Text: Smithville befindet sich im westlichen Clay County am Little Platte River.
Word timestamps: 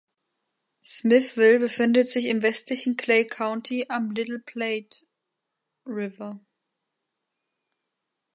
Smithville 0.83 1.59
befindet 1.59 2.09
sich 2.09 2.25
im 2.25 2.41
westlichen 2.41 2.97
Clay 2.97 3.27
County 3.27 3.85
am 3.89 4.09
Little 4.09 4.39
Platte 4.39 5.05
River. 5.85 6.39